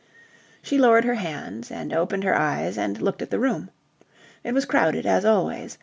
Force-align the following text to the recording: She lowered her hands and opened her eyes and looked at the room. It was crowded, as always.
She 0.63 0.79
lowered 0.79 1.05
her 1.05 1.13
hands 1.13 1.69
and 1.69 1.93
opened 1.93 2.23
her 2.23 2.33
eyes 2.33 2.75
and 2.75 2.99
looked 2.99 3.21
at 3.21 3.29
the 3.29 3.37
room. 3.39 3.69
It 4.43 4.51
was 4.53 4.65
crowded, 4.65 5.05
as 5.05 5.25
always. 5.25 5.77